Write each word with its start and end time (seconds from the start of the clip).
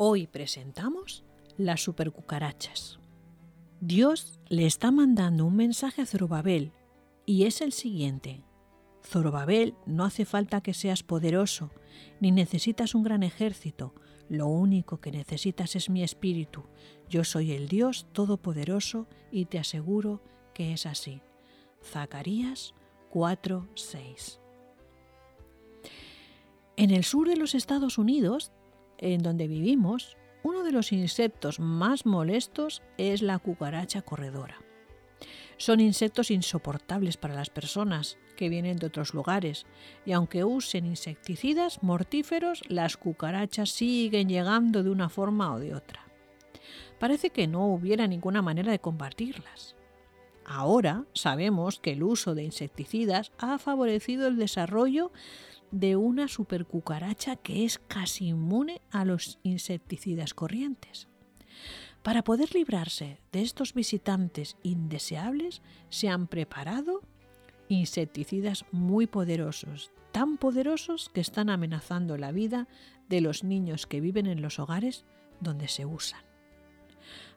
Hoy 0.00 0.28
presentamos 0.28 1.24
las 1.56 1.82
supercucarachas. 1.82 3.00
Dios 3.80 4.38
le 4.48 4.64
está 4.64 4.92
mandando 4.92 5.44
un 5.44 5.56
mensaje 5.56 6.02
a 6.02 6.06
Zorobabel 6.06 6.70
y 7.26 7.46
es 7.46 7.60
el 7.62 7.72
siguiente. 7.72 8.44
Zorobabel, 9.04 9.74
no 9.86 10.04
hace 10.04 10.24
falta 10.24 10.60
que 10.60 10.72
seas 10.72 11.02
poderoso, 11.02 11.72
ni 12.20 12.30
necesitas 12.30 12.94
un 12.94 13.02
gran 13.02 13.24
ejército, 13.24 13.92
lo 14.28 14.46
único 14.46 15.00
que 15.00 15.10
necesitas 15.10 15.74
es 15.74 15.90
mi 15.90 16.04
espíritu. 16.04 16.62
Yo 17.08 17.24
soy 17.24 17.50
el 17.50 17.66
Dios 17.66 18.06
Todopoderoso 18.12 19.08
y 19.32 19.46
te 19.46 19.58
aseguro 19.58 20.22
que 20.54 20.74
es 20.74 20.86
así. 20.86 21.22
Zacarías 21.82 22.72
4:6. 23.10 24.38
En 26.76 26.92
el 26.92 27.02
sur 27.02 27.28
de 27.28 27.34
los 27.34 27.56
Estados 27.56 27.98
Unidos 27.98 28.52
en 28.98 29.22
donde 29.22 29.48
vivimos, 29.48 30.16
uno 30.42 30.62
de 30.62 30.72
los 30.72 30.92
insectos 30.92 31.60
más 31.60 32.06
molestos 32.06 32.82
es 32.96 33.22
la 33.22 33.38
cucaracha 33.38 34.02
corredora. 34.02 34.56
Son 35.56 35.80
insectos 35.80 36.30
insoportables 36.30 37.16
para 37.16 37.34
las 37.34 37.50
personas 37.50 38.18
que 38.36 38.48
vienen 38.48 38.76
de 38.76 38.86
otros 38.86 39.12
lugares 39.12 39.66
y 40.06 40.12
aunque 40.12 40.44
usen 40.44 40.86
insecticidas 40.86 41.82
mortíferos, 41.82 42.62
las 42.68 42.96
cucarachas 42.96 43.70
siguen 43.70 44.28
llegando 44.28 44.84
de 44.84 44.90
una 44.90 45.08
forma 45.08 45.52
o 45.52 45.58
de 45.58 45.74
otra. 45.74 46.06
Parece 47.00 47.30
que 47.30 47.48
no 47.48 47.66
hubiera 47.66 48.06
ninguna 48.06 48.42
manera 48.42 48.70
de 48.70 48.78
combatirlas. 48.78 49.74
Ahora 50.44 51.04
sabemos 51.12 51.78
que 51.80 51.92
el 51.92 52.02
uso 52.02 52.34
de 52.34 52.44
insecticidas 52.44 53.32
ha 53.38 53.58
favorecido 53.58 54.28
el 54.28 54.36
desarrollo 54.36 55.12
de 55.70 55.96
una 55.96 56.28
supercucaracha 56.28 57.36
que 57.36 57.64
es 57.64 57.78
casi 57.78 58.28
inmune 58.28 58.80
a 58.90 59.04
los 59.04 59.38
insecticidas 59.42 60.34
corrientes. 60.34 61.08
Para 62.02 62.24
poder 62.24 62.54
librarse 62.54 63.20
de 63.32 63.42
estos 63.42 63.74
visitantes 63.74 64.56
indeseables, 64.62 65.62
se 65.90 66.08
han 66.08 66.26
preparado 66.26 67.02
insecticidas 67.68 68.64
muy 68.72 69.06
poderosos, 69.06 69.90
tan 70.12 70.38
poderosos 70.38 71.10
que 71.10 71.20
están 71.20 71.50
amenazando 71.50 72.16
la 72.16 72.32
vida 72.32 72.66
de 73.08 73.20
los 73.20 73.44
niños 73.44 73.86
que 73.86 74.00
viven 74.00 74.26
en 74.26 74.40
los 74.40 74.58
hogares 74.58 75.04
donde 75.40 75.68
se 75.68 75.84
usan. 75.84 76.22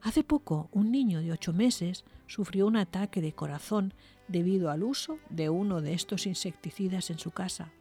Hace 0.01 0.23
poco, 0.23 0.69
un 0.71 0.91
niño 0.91 1.21
de 1.21 1.31
ocho 1.31 1.53
meses 1.53 2.05
sufrió 2.27 2.67
un 2.67 2.77
ataque 2.77 3.21
de 3.21 3.33
corazón 3.33 3.93
debido 4.27 4.69
al 4.69 4.83
uso 4.83 5.19
de 5.29 5.49
uno 5.49 5.81
de 5.81 5.93
estos 5.93 6.25
insecticidas 6.25 7.09
en 7.09 7.19
su 7.19 7.31
casa 7.31 7.73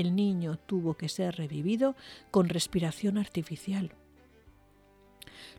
el 0.00 0.16
niño 0.16 0.58
tuvo 0.58 0.94
que 0.94 1.08
ser 1.08 1.36
revivido 1.36 1.94
con 2.30 2.48
respiración 2.48 3.18
artificial. 3.18 3.92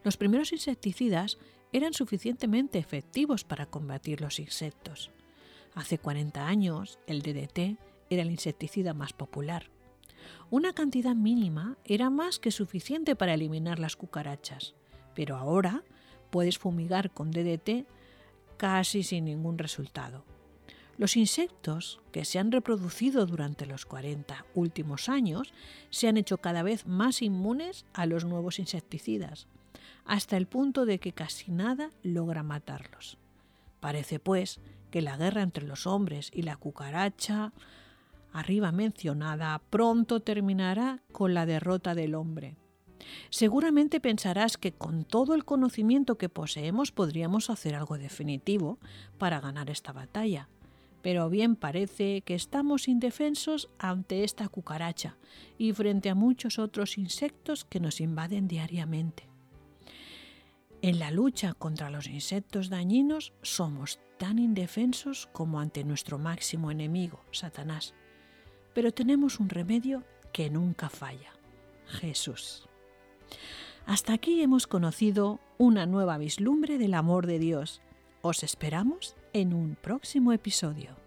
Los 0.04 0.18
primeros 0.18 0.52
insecticidas 0.52 1.38
eran 1.72 1.94
suficientemente 1.94 2.80
efectivos 2.80 3.44
para 3.44 3.66
combatir 3.66 4.22
los 4.22 4.40
insectos. 4.40 5.12
Hace 5.74 5.98
40 5.98 6.48
años 6.48 7.00
el 7.08 7.22
DDT 7.22 7.78
era 8.10 8.22
el 8.22 8.32
insecticida 8.32 8.94
más 8.94 9.14
popular. 9.14 9.70
Una 10.50 10.74
cantidad 10.74 11.16
mínima 11.16 11.78
era 11.84 12.10
más 12.10 12.40
que 12.40 12.52
suficiente 12.52 13.16
para 13.16 13.34
eliminar 13.34 13.80
las 13.80 13.96
cucarachas, 13.96 14.76
pero 15.14 15.38
ahora 15.38 15.84
puedes 16.30 16.58
fumigar 16.58 17.12
con 17.12 17.32
DDT 17.32 17.88
casi 18.58 19.04
sin 19.04 19.26
ningún 19.26 19.58
resultado. 19.58 20.24
Los 20.98 21.18
insectos 21.18 22.00
que 22.14 22.24
se 22.24 22.40
han 22.40 22.54
reproducido 22.54 23.26
durante 23.26 23.66
los 23.66 23.86
40 23.86 24.46
últimos 24.56 25.10
años 25.10 25.54
se 25.90 26.08
han 26.08 26.16
hecho 26.16 26.38
cada 26.38 26.64
vez 26.64 26.88
más 26.88 27.22
inmunes 27.22 27.86
a 27.94 28.06
los 28.06 28.24
nuevos 28.24 28.60
insecticidas, 28.60 29.48
hasta 30.06 30.38
el 30.38 30.48
punto 30.48 30.86
de 30.86 31.00
que 31.00 31.12
casi 31.12 31.52
nada 31.52 31.90
logra 32.02 32.44
matarlos. 32.44 33.18
Parece, 33.82 34.20
pues, 34.20 34.62
que 34.90 35.02
la 35.02 35.18
guerra 35.18 35.42
entre 35.42 35.68
los 35.68 35.86
hombres 35.86 36.32
y 36.34 36.44
la 36.44 36.56
cucaracha, 36.56 37.52
arriba 38.32 38.72
mencionada, 38.72 39.62
pronto 39.70 40.22
terminará 40.22 41.02
con 41.12 41.34
la 41.34 41.46
derrota 41.46 41.94
del 41.94 42.16
hombre. 42.16 42.56
Seguramente 43.30 44.00
pensarás 44.00 44.58
que 44.58 44.72
con 44.72 45.04
todo 45.04 45.36
el 45.36 45.44
conocimiento 45.44 46.18
que 46.18 46.30
poseemos 46.30 46.94
podríamos 46.94 47.50
hacer 47.50 47.76
algo 47.76 47.98
definitivo 47.98 48.80
para 49.18 49.42
ganar 49.42 49.70
esta 49.70 49.92
batalla, 49.92 50.48
pero 51.06 51.30
bien 51.30 51.56
parece 51.56 52.22
que 52.22 52.34
estamos 52.34 52.88
indefensos 52.88 53.70
ante 53.78 54.24
esta 54.24 54.48
cucaracha 54.48 55.18
y 55.56 55.72
frente 55.72 56.10
a 56.10 56.16
muchos 56.16 56.58
otros 56.58 56.98
insectos 56.98 57.64
que 57.64 57.80
nos 57.80 58.02
invaden 58.02 58.48
diariamente. 58.48 59.30
En 60.82 60.98
la 60.98 61.12
lucha 61.12 61.54
contra 61.54 61.92
los 61.92 62.08
insectos 62.08 62.70
dañinos 62.70 63.34
somos 63.44 64.00
tan 64.18 64.40
indefensos 64.40 65.30
como 65.32 65.60
ante 65.60 65.84
nuestro 65.84 66.18
máximo 66.18 66.72
enemigo, 66.72 67.24
Satanás. 67.30 67.94
Pero 68.74 68.92
tenemos 68.92 69.40
un 69.40 69.50
remedio 69.50 70.04
que 70.34 70.50
nunca 70.50 70.90
falla, 70.90 71.34
Jesús. 71.86 72.68
Hasta 73.86 74.14
aquí 74.14 74.42
hemos 74.42 74.66
conocido 74.66 75.40
una 75.60 75.86
nueva 75.86 76.18
vislumbre 76.18 76.80
del 76.80 76.96
amor 76.96 77.28
de 77.28 77.38
Dios. 77.38 77.84
Os 78.24 78.42
esperamos 78.42 79.16
en 79.36 79.54
un 79.54 79.76
próximo 79.76 80.32
episodio. 80.32 81.05